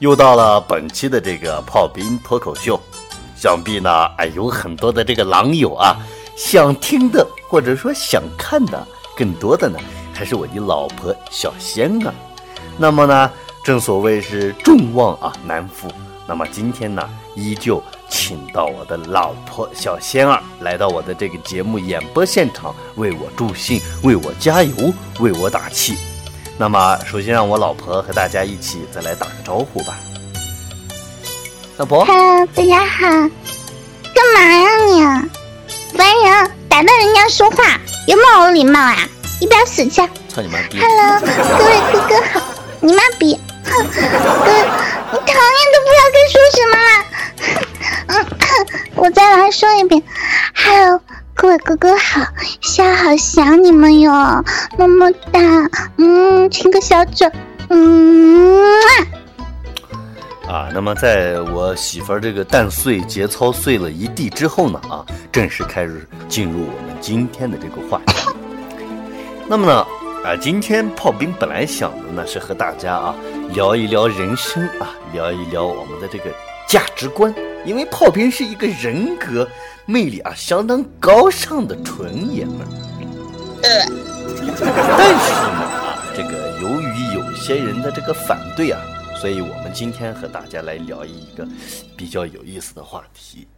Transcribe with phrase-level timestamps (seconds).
[0.00, 2.80] 又到了本期的这个炮兵脱口秀，
[3.34, 5.96] 想必呢，哎，有很多的这个狼友啊，
[6.36, 9.78] 想听的或者说想看的，更多的呢，
[10.14, 12.14] 还是我的老婆小仙儿。
[12.76, 13.30] 那么呢，
[13.64, 15.88] 正所谓是众望啊难扶，
[16.28, 17.02] 那么今天呢，
[17.34, 25.96] 依旧请到我的老婆小仙儿来到我的这个节目演播现场，为我助兴，为我加油，为我打气。
[26.60, 29.96] 那么，首先让我老婆和大家一起再来打个招呼吧。
[31.76, 33.06] 老婆，Hello，大家好，
[34.12, 35.00] 干嘛呀你？
[35.96, 38.96] 烦人，打断人家说话，有没有礼貌啊？
[39.40, 40.02] 一边死去！
[40.28, 42.46] 操你妈逼！Hello，各位哥哥好，
[42.80, 43.38] 你妈逼！
[43.64, 44.00] 哼，哥，
[45.12, 46.90] 你讨厌都不知道该说什么了。
[48.08, 48.12] 嗯，
[48.96, 50.02] 我再来说一遍
[50.56, 51.00] ，Hello。
[51.40, 52.20] 各位哥哥好，
[52.60, 54.10] 夏好想你们哟，
[54.76, 55.40] 么么哒，
[55.96, 57.30] 嗯，亲个小嘴，
[57.68, 58.60] 嗯
[60.48, 68.28] 啊，那么在我媳妇儿这个蛋碎节操碎了一地之后呢，啊，正式开始进入我们今天的这个话题。
[69.46, 69.86] 那么呢，
[70.24, 73.14] 啊，今天炮兵本来想的呢是和大家啊
[73.54, 76.24] 聊一聊人生啊，聊一聊我们的这个
[76.68, 79.48] 价值观，因为炮兵是一个人格。
[79.90, 82.68] 魅力啊，相当高尚的纯爷们儿。
[83.62, 83.80] 但
[84.52, 88.78] 是呢啊，这个由于有些人的这个反对啊，
[89.18, 91.48] 所以我们今天和大家来聊一个
[91.96, 93.48] 比较有意思的话题。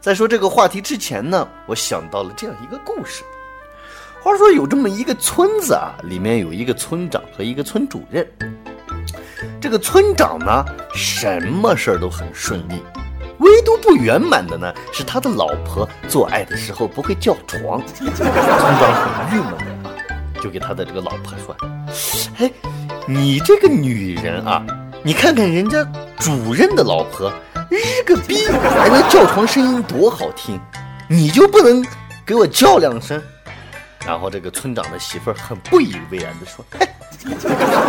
[0.00, 3.22] 在说这个话题之前呢，我想到了这样一个故事。
[4.20, 8.28] 话说有这么一个村子啊，里面有一个村长和一个村主任。
[9.60, 12.82] 这个村长呢，什么事儿都很顺利。
[13.38, 17.84] 唯独不圆满的呢，是他的老婆做爱的时候不会叫床。
[17.86, 19.90] 村长很郁闷啊，
[20.40, 21.56] 就给他的这个老婆说
[22.38, 22.50] ：“哎，
[23.06, 24.64] 你这个女人啊，
[25.02, 25.84] 你看看人家
[26.20, 27.32] 主任的老婆，
[27.68, 30.60] 日个逼，还能叫床声音多好听，
[31.08, 31.84] 你就不能
[32.24, 33.20] 给我叫两声？”
[34.06, 36.86] 然后这个村长的媳妇儿很不以为然的说：“嘿，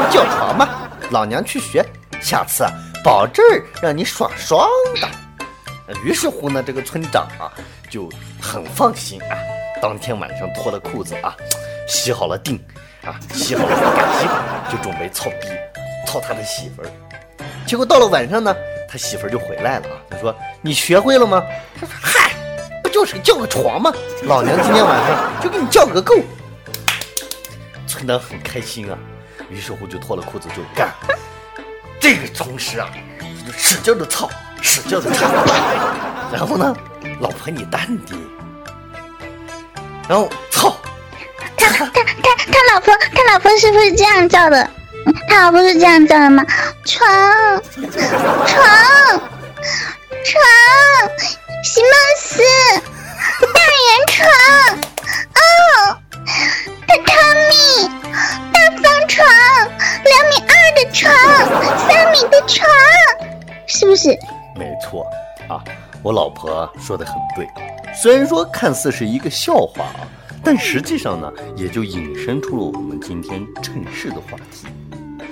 [0.10, 0.83] 叫床吗，
[1.14, 1.86] 老娘去学，
[2.20, 2.72] 下次啊，
[3.04, 3.46] 保证
[3.80, 4.68] 让你爽爽
[5.00, 5.08] 的。”
[6.04, 7.54] 于是乎呢，这个村长啊
[7.88, 8.10] 就
[8.42, 9.38] 很放心啊，
[9.80, 11.36] 当天晚上脱了裤子啊，
[11.88, 12.60] 洗好了腚
[13.06, 14.26] 啊，洗好了干洗
[14.76, 15.50] 就准备操逼，
[16.08, 16.90] 操他的媳妇儿。
[17.68, 18.56] 结果到了晚上呢，
[18.90, 20.02] 他媳妇儿就回来了啊。
[20.10, 21.44] 他说：“你学会了吗？”
[21.80, 22.32] 他说：“嗨，
[22.82, 23.94] 不就是叫个床吗？
[24.24, 26.16] 老娘今天晚上就给你叫个够。”
[27.86, 28.98] 村长很开心啊，
[29.54, 30.92] 于是乎就脱了裤子就干。
[32.00, 34.30] 这个同时啊，他就使劲的操。
[34.66, 35.28] 使劲的操，
[36.32, 36.74] 然后呢，
[37.20, 38.18] 老婆你淡定，
[40.08, 40.78] 然后操，
[41.58, 44.70] 他他他他老婆他老婆是不是这样叫的？
[45.28, 46.46] 他老婆是这样叫的吗？
[46.86, 47.06] 床
[47.76, 48.58] 床
[50.24, 50.42] 床，
[51.66, 52.42] 席梦思，
[53.54, 54.26] 大圆床，
[55.36, 55.44] 哦，
[56.88, 57.12] 榻榻
[57.50, 57.54] 米，
[58.54, 59.26] 大方床，
[60.04, 61.12] 两米二的床，
[61.88, 62.68] 三米的床，
[63.66, 64.10] 是不是？
[64.56, 65.04] 没错，
[65.50, 65.64] 啊，
[66.04, 67.48] 我老婆说的很对。
[67.92, 70.06] 虽然说看似是一个笑话啊，
[70.44, 74.68] 但实际上呢，也就引申出了我们今天正式的话题。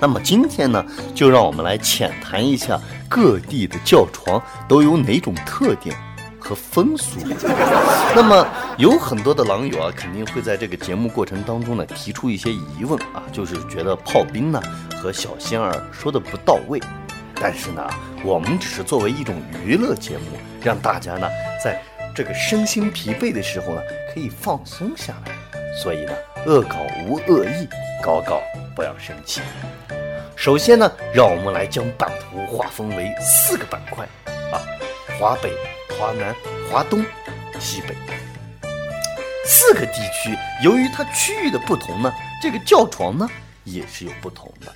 [0.00, 5.94] 那么今天呢，就让我们来浅谈一下各地的叫床都有哪种特点
[6.42, 7.20] 和风俗。
[8.14, 14.60] 那么有很多的狼友啊，肯定会在这个节目过程当中呢，提出一些疑问啊，就是觉得炮兵呢
[15.00, 16.80] 和小仙儿说的不到位。
[17.36, 17.88] 但是呢，
[18.24, 21.28] 我们只是作为一种娱乐节目，让大家呢
[21.62, 21.80] 在
[22.14, 23.82] 这个身心疲惫的时候呢，
[24.12, 25.32] 可以放松下来。
[25.80, 26.12] 所以呢，
[26.46, 26.76] 恶搞
[27.06, 27.68] 无恶意，
[28.02, 28.42] 搞搞
[28.74, 29.40] 不要生气。
[30.36, 34.04] 首先呢，让我们来将版图划分为四个板块
[34.52, 34.58] 啊：
[35.18, 35.52] 华北、
[35.98, 36.34] 华南、
[36.70, 37.04] 华东、
[37.58, 37.94] 西北。
[39.44, 43.28] 四个地区，由于它区域的不同呢，这个叫床呢
[43.64, 44.72] 也是有不同的。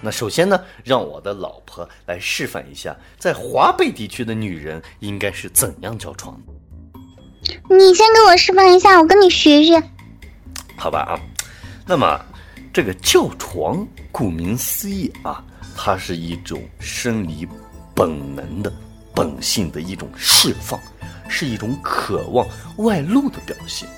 [0.00, 6.40] 那首先呢，让我的老婆来示范一下，在华北地区的女人应该是怎样叫床。
[7.70, 9.82] 你先给我示范一下，我跟你学学。
[10.76, 11.18] 好吧啊，
[11.86, 12.20] 那么
[12.72, 15.42] 这个叫床，顾名思义啊，
[15.76, 17.46] 它是一种生理
[17.94, 18.72] 本能的
[19.14, 20.80] 本性的一种释放，
[21.28, 23.88] 是一种渴望外露的表现。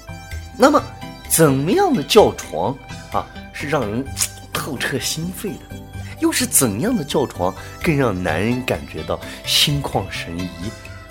[0.58, 0.82] 那么，
[1.28, 2.76] 怎么样的叫床
[3.12, 4.04] 啊，是让人
[4.52, 5.76] 透彻心扉的？
[6.20, 7.52] 又是怎样的叫床
[7.82, 10.48] 更让男人感觉到心旷神怡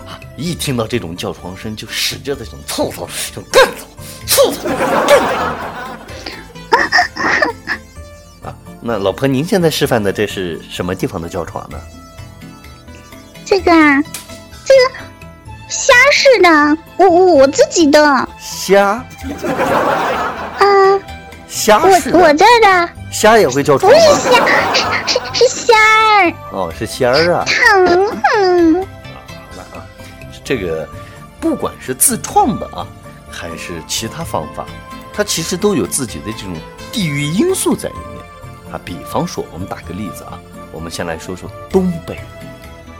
[0.06, 0.18] 啊？
[0.36, 3.86] 一听到这种叫床声，就使劲的想凑凑，想干走，
[4.26, 4.78] 凑凑干
[8.42, 8.56] 啊！
[8.80, 11.78] 那老婆，您现在示范的这是什么地方的叫床呢？
[13.54, 14.02] 这个啊，
[14.64, 14.90] 这个
[15.68, 18.82] 虾似的，我我我自己的，虾
[20.58, 21.00] 啊，
[21.46, 23.98] 虾我是的，我这儿的虾也会叫不床吗？
[24.00, 27.44] 是虾，是是是虾儿，哦，是仙儿啊。
[27.46, 27.78] 好
[29.54, 29.86] 了啊，
[30.42, 30.88] 这个
[31.38, 32.84] 不管是自创的啊，
[33.30, 34.66] 还是其他方法，
[35.12, 36.56] 它其实都有自己的这种
[36.90, 38.80] 地域因素在里面啊。
[38.84, 40.40] 比方说，我们打个例子啊，
[40.72, 42.18] 我们先来说说东北，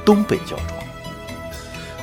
[0.04, 0.70] 东北叫床。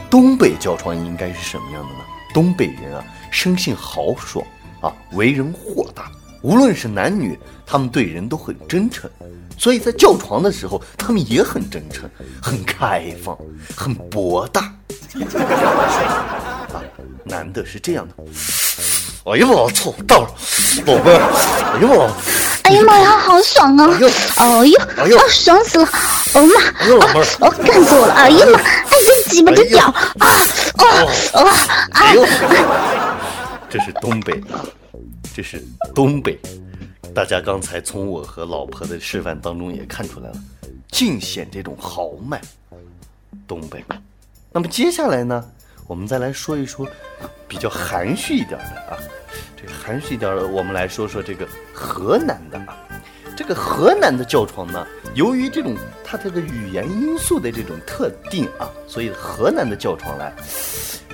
[0.09, 1.99] 东北叫床应该是什么样的呢？
[2.33, 4.45] 东北人啊，生性豪爽
[4.81, 6.11] 啊，为人豁达，
[6.41, 9.09] 无论是男女，他们对人都很真诚，
[9.57, 12.09] 所以在叫床的时候，他们也很真诚、
[12.41, 13.37] 很开放、
[13.75, 14.73] 很博大。
[16.73, 16.83] 啊，
[17.23, 18.15] 男的是这样的。
[19.23, 20.29] 哎呀我操，到了，
[20.83, 21.21] 宝贝儿，
[21.73, 22.11] 哎呀我，
[22.63, 23.85] 哎呀妈呀，好爽啊！
[24.37, 25.87] 哎呦哎呦，啊爽死了！
[26.33, 28.13] 哦妈，哎呦老妹儿啊，哦干死我了！
[28.15, 30.27] 哎呀妈，哎这鸡巴这屌啊！
[30.79, 31.47] 哦哦
[31.91, 32.25] 哎呦，
[33.69, 34.65] 这是东北啊，
[35.35, 35.63] 这是
[35.93, 36.39] 东北。
[37.13, 40.35] 大家刚才从我和老婆的示范当中也看出来了，
[40.89, 42.41] 尽显这种豪迈。
[43.47, 43.83] 东北。
[44.51, 45.45] 那么接下来呢，
[45.91, 46.87] 我们再来说一说
[47.49, 48.97] 比较含蓄一点的啊，
[49.57, 52.77] 这个含蓄一点的，我们来说说这个河南的啊。
[53.35, 60.33] 这个河南的叫床呢，由于这种它这个语言因素的这种特定啊，所以河南的叫床来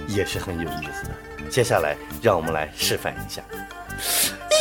[0.08, 1.50] 也是很有意思的。
[1.50, 3.42] 接下来让我们来示范一下。
[4.52, 4.54] 咦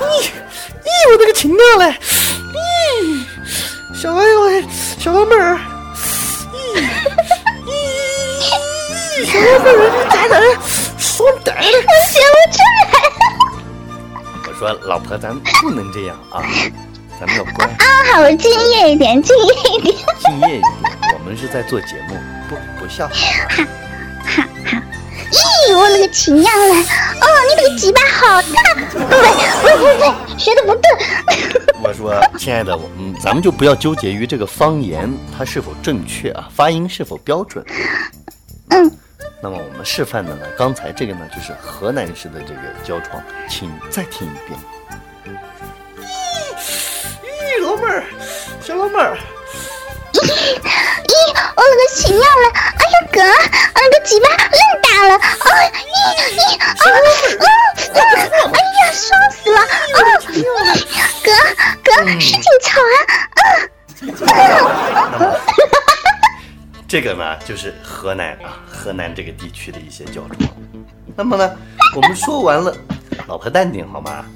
[0.00, 1.94] 咦，我的个亲娘嘞！
[2.54, 3.22] 咦，
[3.94, 4.64] 小哎呦喂，
[4.98, 5.58] 小老妹儿，
[9.22, 9.86] 我写不出来
[14.48, 16.42] 我说老婆，咱不能这样啊，
[17.20, 17.86] 咱们要乖，啊！
[18.12, 19.44] 好，我敬业一点，敬业
[19.78, 19.94] 一点。
[20.18, 20.62] 敬业一点。
[21.14, 22.16] 我们是在做节目，
[22.48, 23.16] 不不笑话啊。
[25.30, 26.74] 咦，我勒个亲娘嘞！
[26.74, 28.48] 哦，你这个鸡巴好大！
[28.90, 29.06] 不对，
[29.62, 30.90] 不对，不对，学的不对。
[31.80, 35.08] 我说，亲爱的，我嗯，咱们就不要纠结于这个方言
[35.38, 37.64] 它是否正确啊，发音是否标准。
[38.70, 38.90] 嗯，
[39.44, 44.56] 那么我们示范的呢，刚才这个呢就是河南式的这个胶床，请再听一遍。
[45.98, 46.06] 咦
[47.26, 48.04] 咦，老妹儿，
[48.64, 49.18] 小老妹儿，
[50.12, 50.16] 咦，
[51.56, 52.46] 我勒个亲娘嘞！
[52.54, 54.38] 哎呀哥，我勒个鸡巴愣
[54.80, 55.14] 大了！
[55.16, 55.20] 啊，
[55.74, 55.90] 咦
[56.38, 58.06] 咦啊啊啊！
[58.46, 59.58] 哎呀，爽死了！
[59.58, 59.98] 啊，
[61.24, 61.26] 哥
[61.82, 61.90] 哥，
[62.20, 62.96] 使劲操啊！
[65.02, 65.34] 啊！
[66.92, 70.38] 这个呢就是河南啊，河南这个地区的一些叫床。
[71.16, 71.56] 那么呢，
[71.96, 72.76] 我们说完了，
[73.26, 74.26] 老婆淡定好吗？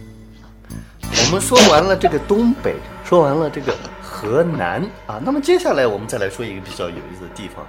[1.03, 7.63] 我们说完了这个东北，说完了这个河南啊，那么接下来我们再来说一个比较有意思的地方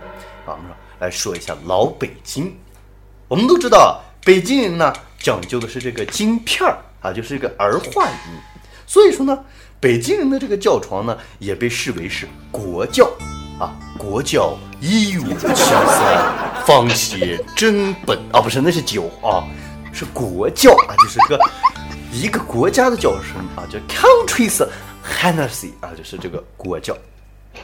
[0.45, 2.55] 啊，我们说来说一下老北京。
[3.27, 8.15] 我们都知道，北京人呢讲究的是这个京片儿啊，就是这个儿化音，
[8.85, 9.37] 所以说呢，
[9.81, 13.11] 北京人的这个叫床呢也被视为是国教
[13.59, 19.43] 啊，国教一五七三，方写真本啊，不是，那是酒啊，
[19.91, 21.39] 是国教啊，就是个
[22.11, 24.65] 一个国家的叫声啊，叫 country's
[25.03, 26.95] Hennessy 啊，就是这个国教。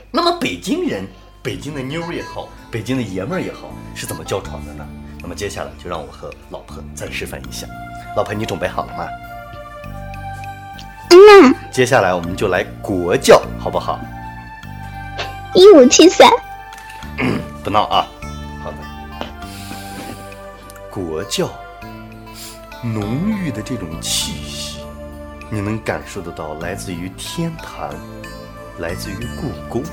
[0.10, 1.06] 那么北京人，
[1.42, 4.86] 北京的妞儿也好，北京的爷们儿也好，是怎么叫床的呢？
[5.22, 7.68] 那么接下来就让我和老婆再示范一下。
[8.18, 9.08] 老婆，你准备好了吗？
[11.12, 14.00] 嗯，接下来我们就来国教，好不好？
[15.54, 16.30] 一五七三，
[17.64, 18.08] 不闹啊。
[18.64, 18.78] 好的。
[20.90, 21.50] 国教，
[22.82, 24.80] 浓郁的这种气息，
[25.50, 27.90] 你能感受得到，来自于天坛，
[28.80, 29.84] 来自于故宫。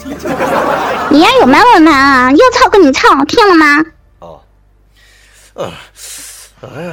[1.10, 1.90] 你丫有没有呢？
[1.90, 3.84] 啊，要操跟你操，听了吗？
[4.20, 4.40] 哦，
[5.54, 5.72] 呃，
[6.62, 6.92] 哎呀，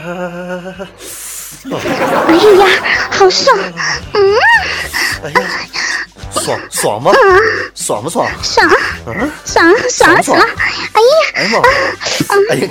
[1.70, 1.80] 哦，
[2.28, 2.68] 哎呀，
[3.12, 3.58] 好爽！
[4.14, 4.38] 嗯，
[5.24, 5.40] 哎呀，
[6.48, 7.12] 爽爽吗？
[7.75, 8.25] 爽不爽？
[8.42, 8.66] 爽，
[9.06, 10.39] 嗯，爽，爽爽！
[10.39, 11.60] 哎呀，哎呀妈，
[12.50, 12.70] 哎呀，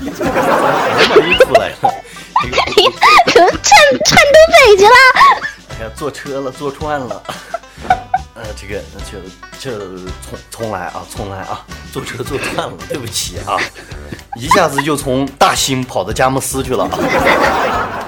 [0.00, 1.76] 哎呀妈，又出来了。
[2.40, 2.90] 这个哎呀，
[3.26, 3.68] 怎么窜
[4.06, 4.90] 窜东北去了？
[5.68, 7.22] 哎呀，坐车了，坐串了。
[8.34, 8.80] 呃，这个
[9.10, 9.18] 就
[9.60, 13.58] 就重重来啊，重来啊，坐车坐串了，对不起啊，
[14.36, 16.90] 一下子就从大兴跑到佳木斯去了啊。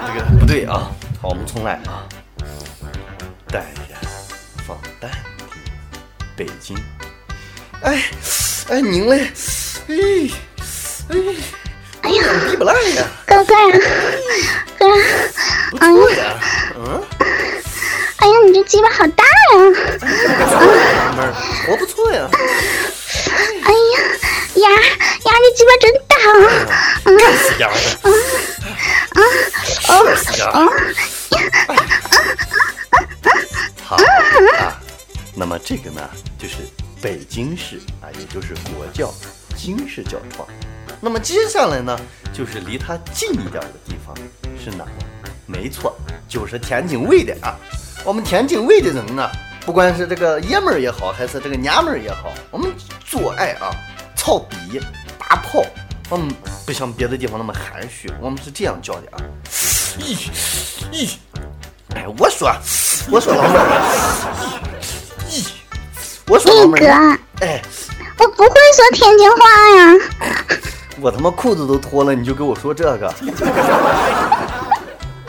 [0.07, 0.89] 这个不对啊，
[1.21, 2.01] 好，我们重来啊。
[3.47, 3.90] 淡然，放淡定，
[6.41, 6.75] 北京。
[7.83, 8.03] 哎，
[8.69, 9.31] 哎，您嘞？
[9.87, 9.93] 哎，
[11.09, 11.15] 哎，
[12.01, 13.77] 哎呀，比不来呀，哥哥呀，
[14.79, 14.87] 哥，
[15.69, 16.39] 不错呀，
[16.77, 17.03] 嗯。
[18.17, 19.29] 哎呀，你这鸡巴好大呀！
[19.53, 21.31] 老妹儿，
[21.67, 22.27] 活不错呀。
[25.63, 27.05] 巴真大啊！
[27.19, 27.75] 干死丫的！
[29.79, 30.57] 射死丫的！
[33.83, 34.01] 好啊，
[35.35, 36.30] 那么这个呢，就是
[37.01, 39.11] 北京市啊，也就是国教
[39.57, 40.47] 京市教创。
[40.99, 41.99] 那么接下来呢，
[42.31, 44.15] 就是离它近一点的地方
[44.63, 44.91] 是哪儿？
[45.47, 45.95] 没错，
[46.27, 47.57] 就是天津卫的啊。
[48.05, 49.29] 我们天津卫的人呢，
[49.65, 52.71] 不管是这个爷们儿也好，还是这个娘们儿也好，我们
[53.03, 53.71] 做爱啊，
[54.15, 54.79] 操逼
[55.17, 55.63] 打炮，
[56.09, 56.29] 我们
[56.65, 59.17] 不像别的地方那么含蓄，我们是这样叫的啊。
[59.99, 60.29] 咦
[60.91, 61.15] 咦，
[61.95, 62.47] 哎，我说
[63.11, 64.70] 我说老妹儿，
[66.31, 66.39] 我
[68.27, 69.37] 不会说天津话
[69.75, 69.93] 呀。
[71.01, 73.07] 我他妈裤子都脱了，你就给我说这个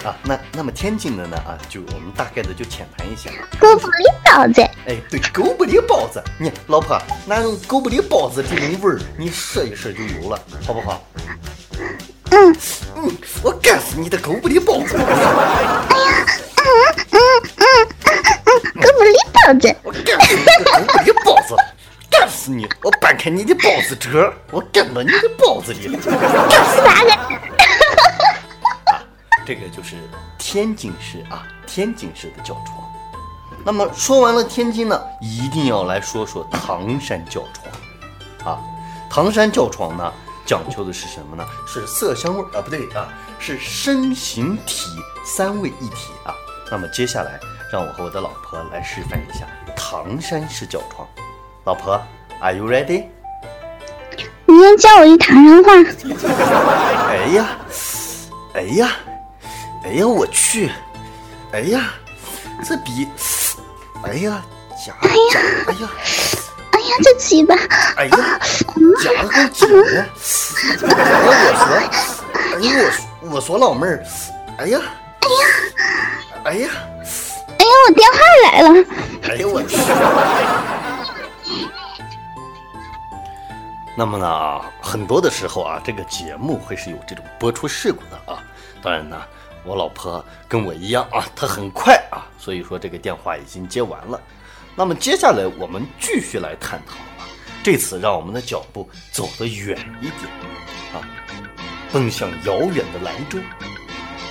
[0.04, 0.14] 啊？
[0.22, 3.30] 那那么天津的呢啊，就我们大概的就浅谈一下。
[3.58, 11.02] 狗不理包子，哎，对，狗不理包子，你老婆那种狗不理包子这种味儿，你试一试就有了，好不好？
[12.30, 12.54] 嗯
[12.96, 13.10] 嗯，
[13.42, 14.96] 我干死你的狗不理包子！
[14.96, 15.04] 狗
[17.42, 17.51] 不理
[19.32, 21.56] 包子，我干死你的狗不理包子！
[22.10, 22.68] 干死你！
[22.82, 25.88] 我掰开你的包子褶，我干到你的包子里！
[25.88, 27.12] 干死哪个？
[29.44, 29.96] 这个就是
[30.38, 32.78] 天津市啊，天津市的教床。
[33.64, 38.60] 那么说完了天津呢，一定要来说说唐山教床啊。
[39.10, 40.12] 唐山教床呢，
[40.46, 41.44] 讲究的是什么呢？
[41.66, 43.08] 是色香味儿啊，不对啊，
[43.38, 44.86] 是身形体
[45.24, 46.34] 三位一体啊。
[46.70, 47.40] 那么接下来，
[47.72, 51.08] 让我和我的老婆来示范一下唐山式脚床。
[51.64, 51.98] 老婆
[52.38, 53.06] ，Are you ready？
[54.44, 55.72] 你先教我一唐山话。
[57.08, 57.48] 哎呀，
[58.52, 58.90] 哎呀，
[59.84, 60.70] 哎呀，我去，
[61.52, 61.94] 哎呀，
[62.62, 63.08] 这比，
[64.02, 64.42] 哎呀，
[64.86, 64.92] 夹
[65.32, 65.88] 夹，哎呀，
[66.72, 67.54] 哎呀，这嘴巴，
[67.96, 68.38] 哎呀，
[69.02, 69.86] 夹的够紧的。
[69.96, 70.06] 哎呀，
[71.24, 71.64] 我说，
[72.36, 72.68] 哎呀，
[73.22, 74.04] 我说我说老妹儿，
[74.58, 74.78] 哎呀，
[75.22, 75.46] 哎呀，
[76.44, 76.68] 哎呀，哎呀，
[77.88, 78.68] 我电话来了。
[79.22, 79.76] 哎呦，我去。
[83.94, 88.42] 那么呢，很多的时候啊，这个节目会是有这种播出事故的啊。
[88.82, 89.22] 当然呢，
[89.64, 94.20] 我老婆跟我一样啊，她很快啊，所以说这个电话已经接完了。
[94.74, 97.28] 那么接下来我们继续来探讨啊，
[97.62, 100.22] 这次让我们的脚步走得远一点
[100.94, 101.04] 啊，
[101.92, 103.38] 奔向遥远的兰州。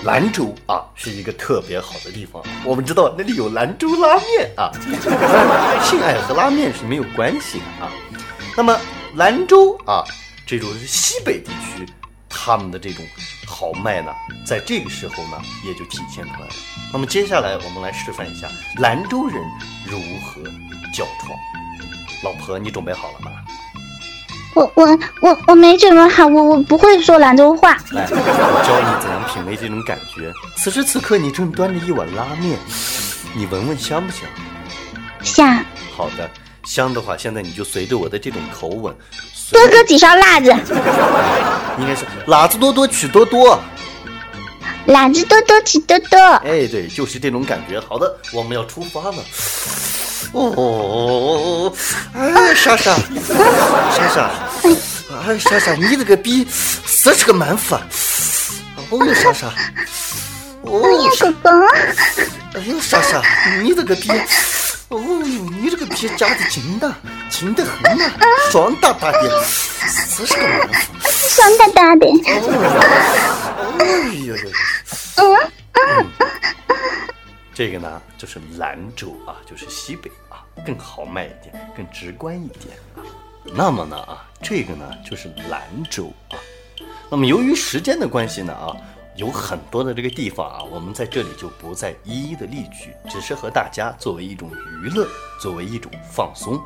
[0.04, 4.72] 兰州啊是一个特别好的地方，我们知道那里有兰州拉面啊，
[5.86, 7.92] 性爱和拉面是没有关系的啊。
[8.58, 8.76] 那么
[9.16, 10.04] 兰州啊，
[10.46, 11.86] 这种西北地区，
[12.28, 13.06] 他们的这种
[13.46, 14.12] 豪迈呢，
[14.44, 16.54] 在这个时候呢也就体现出来了。
[16.92, 19.36] 那么接下来我们来示范一下兰州人
[19.86, 20.42] 如何
[20.92, 21.38] 叫床。
[22.24, 23.32] 老婆，你准备好了吗？
[24.54, 27.78] 我我我我没准备好，我我不会说兰州话。
[27.92, 30.32] 来，我教你怎样品味这种感觉。
[30.58, 32.60] 此时此刻，你正端着一碗拉面，
[33.34, 34.28] 你闻闻香不香？
[35.24, 35.66] 香
[35.96, 36.30] 好的，
[36.64, 38.94] 香的话，现在你就随着我的这种口吻，
[39.52, 40.50] 多搁几勺辣子，
[41.78, 43.60] 应该是辣子多多取多多。
[44.86, 46.18] 辣子多多取多多。
[46.44, 47.80] 哎，对，就是这种感觉。
[47.80, 49.24] 好的，我们要出发了。
[50.34, 51.74] 哦，
[52.14, 52.96] 哎，莎莎，
[53.92, 54.30] 莎莎，
[55.28, 57.82] 哎，莎莎，你这个逼死是个蛮夫啊！
[58.90, 59.48] 哦哟，莎莎，
[60.64, 61.50] 哦，哎呀，莎狗狗，
[62.54, 63.22] 哎呦，莎莎，
[63.62, 64.10] 你这个逼，
[64.90, 65.22] 哦呦，
[65.62, 66.94] 你这个逼夹的紧的，
[67.30, 68.10] 紧的很呐、
[68.52, 70.74] 爽哒哒的，死是个蛮夫。
[71.30, 72.06] 爽哒哒的。
[72.08, 73.86] 哦哎
[74.26, 74.50] 呦呦！
[75.16, 75.52] 嗯，
[77.62, 83.06] 这个呢，就是兰州啊，就是西北啊，更豪迈一点，更直观一点啊。
[83.54, 86.42] 那么呢啊，这个呢就是兰州啊。
[87.12, 88.76] 那么由于时间的关系呢啊，
[89.16, 94.50] 有很多的这个地方啊，我们在这里就不再一一的例举，只是和大家作为一种
[94.82, 95.08] 娱乐，
[95.40, 96.60] 作为一种放松。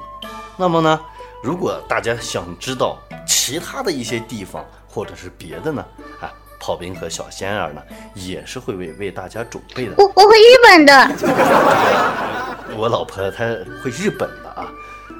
[0.55, 0.97] 那么呢，
[1.43, 2.97] 如果大家想知道
[3.27, 5.85] 其他的一些地方或者是别的呢，
[6.21, 6.31] 啊，
[6.65, 7.81] 炮兵和小仙儿呢
[8.15, 9.91] 也是会为为大家准备的。
[9.97, 11.11] 我我会日本的，
[12.75, 13.43] 我老婆她
[13.83, 14.65] 会日本的啊，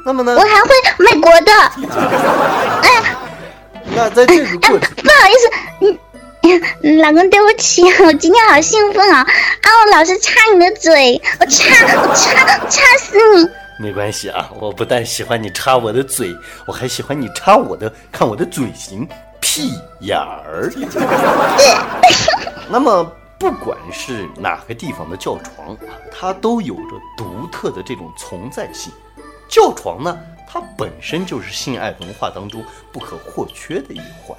[0.03, 1.51] 那么呢我，还会美国的。
[2.81, 3.15] 哎
[3.95, 5.33] 那在这个过程，不好意
[5.91, 5.99] 思，
[6.81, 9.19] 嗯，老公对不起，我今天好兴奋啊！
[9.21, 11.63] 啊，我老是插你的嘴，我插
[12.01, 13.47] 我插插死你！
[13.77, 16.35] 没关系啊，我不但喜欢你插我的嘴，
[16.65, 19.07] 我还喜欢你插我的，看我的嘴型
[19.45, 20.73] 屁眼儿。
[22.67, 23.03] 那么
[23.37, 28.91] 不管是哪个地方的教床啊，它都有着独特的这种存在性。
[29.47, 34.35] 教床呢，它本身就是性爱文化当中不可或缺的一环。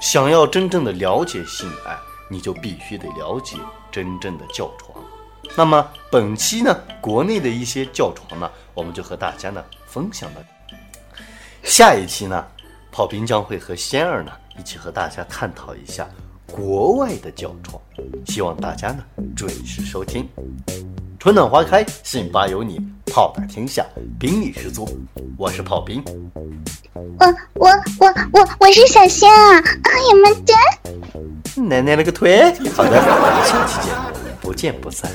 [0.00, 1.96] 想要真正的了解性爱，
[2.28, 3.56] 你就必须得了解
[3.90, 5.02] 真正的教床。
[5.56, 10.42] 那么本期呢，国内的一些教床呢，我们就和大家呢分享到。
[11.62, 12.46] 下一期呢，
[12.92, 16.08] 炮兵将会和仙儿呢一起和大家探讨一下
[16.46, 17.80] 国外的教床，
[18.26, 19.04] 希望大家呢
[19.36, 20.28] 准时收听。
[21.18, 23.84] 春暖花开，信吧有你，炮打天下，
[24.18, 24.88] 兵力十足。
[25.36, 26.02] 我是炮兵，
[26.94, 27.68] 我我
[27.98, 29.58] 我我我是小仙啊！
[29.58, 32.52] 啊，呀妈的奶奶了个腿！
[32.74, 35.10] 好的，我们下期节目不见不散。